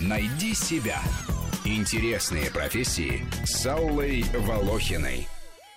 [0.00, 1.00] Найди себя.
[1.64, 5.28] Интересные профессии с Аллой Волохиной.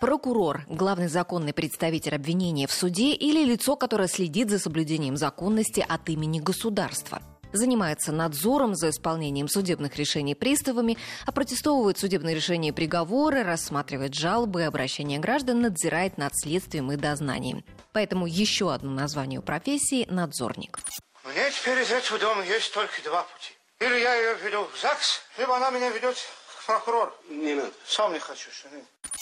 [0.00, 6.08] Прокурор– главный законный представитель обвинения в суде или лицо, которое следит за соблюдением законности от
[6.08, 7.20] имени государства
[7.52, 10.96] занимается надзором за исполнением судебных решений приставами,
[11.26, 17.64] опротестовывает судебные решения и приговоры, рассматривает жалобы и обращения граждан, надзирает над следствием и дознанием.
[17.92, 20.78] Поэтому еще одно название у профессии– надзорник.
[21.24, 23.54] Мне теперь из этого дома есть только два пути.
[23.78, 27.12] Или я ее веду в ЗАГС, либо она меня ведет к прокурору.
[27.28, 27.72] Не надо.
[27.86, 28.50] Сам не хочу.
[28.50, 28.68] Что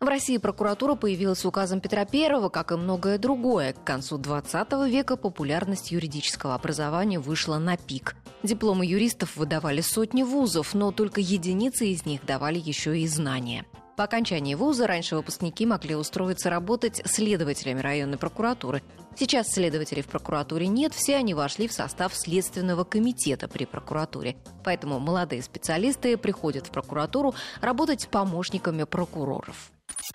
[0.00, 3.74] в России прокуратура появилась указом Петра I, как и многое другое.
[3.74, 8.16] К концу 20 века популярность юридического образования вышла на пик.
[8.42, 13.66] Дипломы юристов выдавали сотни вузов, но только единицы из них давали еще и знания.
[14.02, 18.82] По окончании вуза раньше выпускники могли устроиться работать следователями районной прокуратуры.
[19.16, 24.36] Сейчас следователей в прокуратуре нет, все они вошли в состав Следственного комитета при прокуратуре.
[24.64, 29.70] Поэтому молодые специалисты приходят в прокуратуру работать помощниками прокуроров.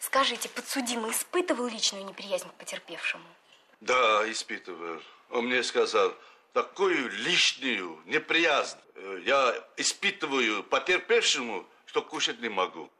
[0.00, 3.28] Скажите, подсудимый испытывал личную неприязнь к потерпевшему?
[3.80, 5.00] Да, испытывал.
[5.30, 6.12] Он мне сказал,
[6.52, 12.90] такую лишнюю неприязнь э, я испытываю потерпевшему, что кушать не могу.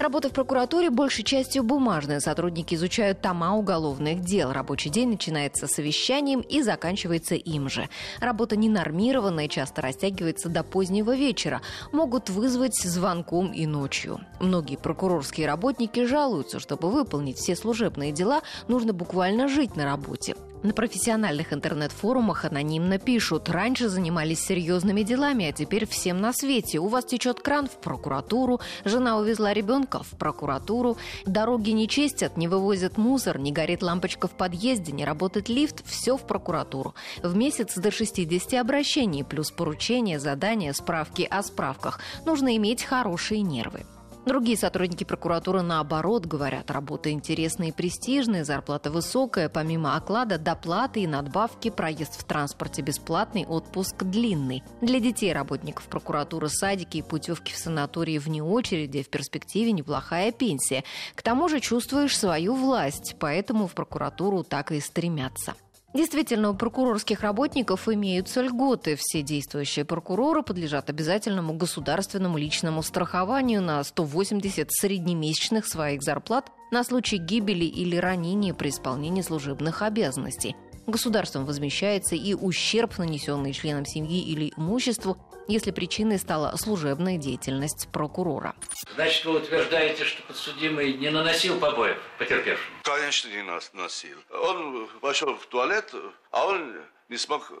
[0.00, 2.20] Работа в прокуратуре большей частью бумажная.
[2.20, 4.50] Сотрудники изучают тома уголовных дел.
[4.50, 7.86] Рабочий день начинается совещанием и заканчивается им же.
[8.18, 11.60] Работа ненормированная, часто растягивается до позднего вечера.
[11.92, 14.20] Могут вызвать звонком и ночью.
[14.40, 20.34] Многие прокурорские работники жалуются, чтобы выполнить все служебные дела, нужно буквально жить на работе.
[20.62, 26.78] На профессиональных интернет-форумах анонимно пишут, раньше занимались серьезными делами, а теперь всем на свете.
[26.80, 32.46] У вас течет кран в прокуратуру, жена увезла ребенка в прокуратуру, дороги не чистят, не
[32.46, 36.94] вывозят мусор, не горит лампочка в подъезде, не работает лифт, все в прокуратуру.
[37.22, 42.00] В месяц до 60 обращений, плюс поручения, задания, справки о справках.
[42.26, 43.86] Нужно иметь хорошие нервы.
[44.26, 51.06] Другие сотрудники прокуратуры, наоборот, говорят, работа интересная и престижная, зарплата высокая, помимо оклада, доплаты и
[51.06, 54.62] надбавки, проезд в транспорте бесплатный, отпуск длинный.
[54.82, 60.84] Для детей работников прокуратуры садики и путевки в санатории вне очереди, в перспективе неплохая пенсия.
[61.14, 65.54] К тому же чувствуешь свою власть, поэтому в прокуратуру так и стремятся.
[65.92, 68.96] Действительно, у прокурорских работников имеются льготы.
[68.96, 77.16] Все действующие прокуроры подлежат обязательному государственному личному страхованию на 180 среднемесячных своих зарплат на случай
[77.16, 80.54] гибели или ранения при исполнении служебных обязанностей.
[80.86, 88.54] Государством возмещается и ущерб, нанесенный членам семьи или имуществу, если причиной стала служебная деятельность прокурора.
[88.94, 92.76] Значит, вы утверждаете, что подсудимый не наносил побоев потерпевшему?
[92.82, 94.18] Конечно, не наносил.
[94.30, 95.92] Он пошел в туалет,
[96.30, 96.76] а он
[97.08, 97.52] не смог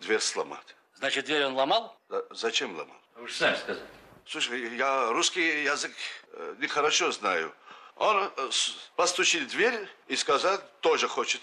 [0.00, 0.76] дверь сломать.
[0.96, 1.96] Значит, дверь он ломал?
[2.08, 2.96] Да, зачем ломал?
[3.16, 3.86] Вы же сами сказали.
[4.26, 5.92] Слушай, я русский язык
[6.32, 7.52] э, нехорошо знаю.
[7.96, 8.50] Он э,
[8.96, 11.40] постучит в дверь и сказал, тоже хочет.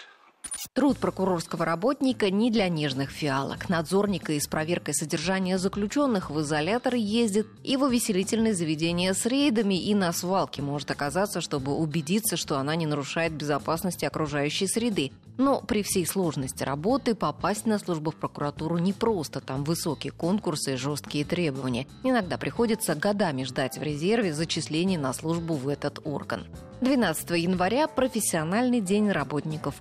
[0.78, 3.68] Труд прокурорского работника не для нежных фиалок.
[3.68, 9.74] Надзорника и с проверкой содержания заключенных в изолятор ездит и в увеселительные заведения с рейдами,
[9.74, 15.10] и на свалке может оказаться, чтобы убедиться, что она не нарушает безопасности окружающей среды.
[15.36, 19.40] Но при всей сложности работы попасть на службу в прокуратуру непросто.
[19.40, 21.88] Там высокие конкурсы и жесткие требования.
[22.04, 26.46] Иногда приходится годами ждать в резерве зачисления на службу в этот орган.
[26.80, 29.74] 12 января– профессиональный день работников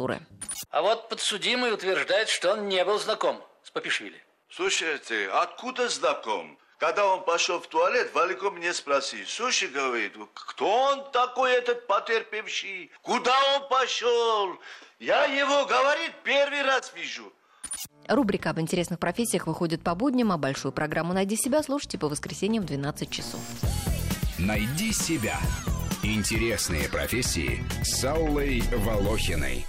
[0.00, 0.20] прокуратуры.
[0.70, 4.22] А вот подсудимый утверждает, что он не был знаком с Папишвили.
[4.50, 6.58] Слушайте, откуда знаком?
[6.78, 9.26] Когда он пошел в туалет, Валико мне спросил.
[9.26, 12.90] Слушай, говорит, кто он такой, этот потерпевший?
[13.02, 14.56] Куда он пошел?
[14.98, 17.32] Я его, говорит, первый раз вижу.
[18.08, 22.64] Рубрика об интересных профессиях выходит по будням, а большую программу «Найди себя» слушайте по воскресеньям
[22.64, 23.40] в 12 часов.
[24.38, 25.38] «Найди себя»
[26.02, 29.66] Интересные профессии с Аллой Волохиной.